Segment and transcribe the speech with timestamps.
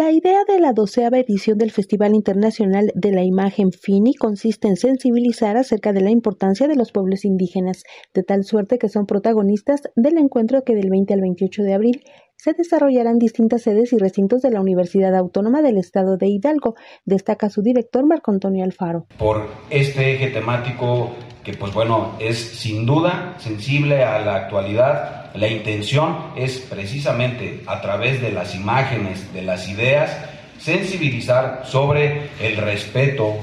[0.00, 4.76] La idea de la doceava edición del Festival Internacional de la Imagen FINI consiste en
[4.76, 7.82] sensibilizar acerca de la importancia de los pueblos indígenas,
[8.14, 12.04] de tal suerte que son protagonistas del encuentro que del 20 al 28 de abril
[12.36, 17.50] se desarrollarán distintas sedes y recintos de la Universidad Autónoma del Estado de Hidalgo, destaca
[17.50, 19.04] su director Marco Antonio Alfaro.
[19.18, 21.10] Por este eje temático
[21.44, 27.80] que pues bueno, es sin duda sensible a la actualidad, la intención es precisamente a
[27.80, 30.16] través de las imágenes, de las ideas,
[30.58, 33.36] sensibilizar sobre el respeto,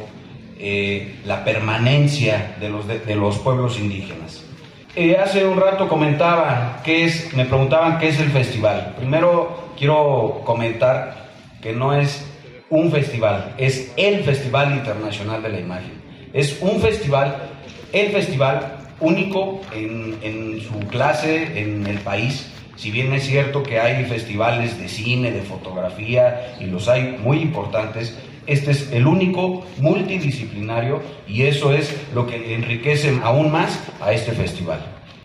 [0.59, 4.43] eh, la permanencia de los, de los pueblos indígenas.
[4.95, 8.95] Eh, hace un rato comentaba qué es, me preguntaban qué es el festival.
[8.97, 11.27] Primero quiero comentar
[11.61, 12.25] que no es
[12.69, 16.06] un festival, es el Festival Internacional de la Imagen.
[16.37, 17.35] Es un festival,
[17.91, 22.53] el festival único en, su clase en el país.
[22.75, 27.39] Si bien es cierto que hay festivales de cine, de fotografía, y los hay muy
[27.39, 34.13] importantes, este es el único multidisciplinario y eso es lo que enriquece aún más a
[34.13, 34.79] este festival.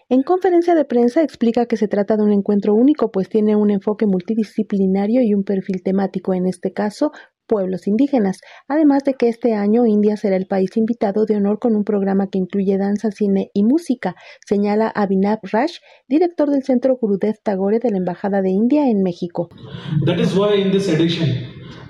[0.08, 3.70] En conferencia de prensa explica que se trata de un encuentro único, pues tiene un
[3.70, 7.12] enfoque multidisciplinario y un perfil temático, en este caso,
[7.52, 11.76] pueblos indígenas, además de que este año India será el país invitado de honor con
[11.76, 14.14] un programa que incluye danza, cine y música,
[14.46, 15.76] señala Abhinav Rash,
[16.08, 19.50] director del Centro Gurudev Tagore de la Embajada de India en México.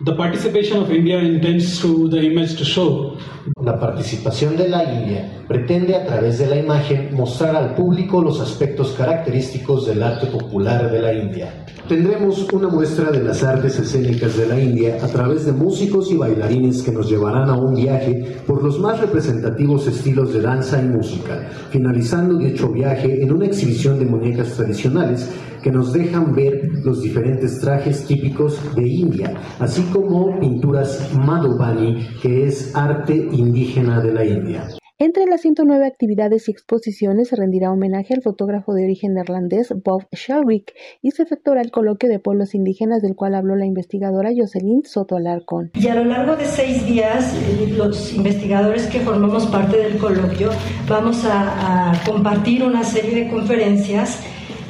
[0.05, 3.17] The participation of India intends through the image to show
[3.63, 8.41] la participación de la India pretende a través de la imagen mostrar al público los
[8.41, 11.65] aspectos característicos del arte popular de la India.
[11.93, 16.17] Tendremos una muestra de las artes escénicas de la India a través de músicos y
[16.17, 20.87] bailarines que nos llevarán a un viaje por los más representativos estilos de danza y
[20.87, 25.29] música, finalizando dicho viaje en una exhibición de muñecas tradicionales
[25.63, 32.47] que nos dejan ver los diferentes trajes típicos de India, así como pinturas Madhubani, que
[32.47, 34.67] es arte indígena de la India.
[35.03, 40.07] Entre las 109 actividades y exposiciones se rendirá homenaje al fotógrafo de origen neerlandés Bob
[40.13, 44.85] Shelwick y se efectuará el coloquio de pueblos indígenas del cual habló la investigadora Jocelyn
[44.85, 45.73] Soto Alarcón.
[45.75, 50.51] Y a lo largo de seis días, eh, los investigadores que formamos parte del coloquio
[50.89, 54.21] vamos a, compartir una serie de conferencias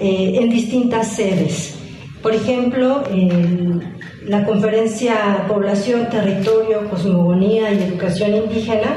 [0.00, 1.78] eh, en distintas sedes.
[2.22, 3.02] Por ejemplo,
[4.24, 8.96] la conferencia Población, Territorio, Cosmogonía y Educación Indígena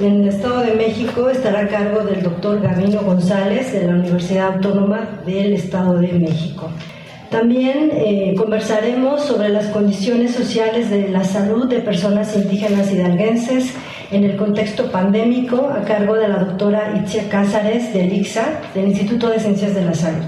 [0.00, 4.54] en el Estado de México estará a cargo del doctor Gabino González de la Universidad
[4.54, 6.68] Autónoma del Estado de México.
[7.30, 13.74] También eh, conversaremos sobre las condiciones sociales de la salud de personas indígenas hidalguenses
[14.10, 19.30] en el contexto pandémico a cargo de la doctora Itzia Cázares del ICSA, del Instituto
[19.30, 20.24] de Ciencias de la Salud.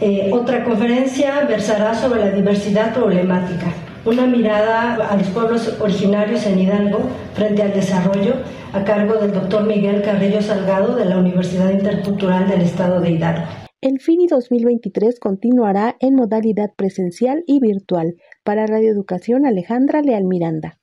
[0.00, 3.66] Eh, otra conferencia versará sobre la diversidad problemática,
[4.04, 7.00] una mirada a los pueblos originarios en Hidalgo
[7.34, 8.34] frente al desarrollo
[8.72, 13.46] a cargo del doctor Miguel Carrillo Salgado de la Universidad Intercultural del Estado de Hidalgo.
[13.82, 18.16] El FINI 2023 continuará en modalidad presencial y virtual.
[18.44, 20.76] Para Radio Educación, Alejandra Leal Miranda.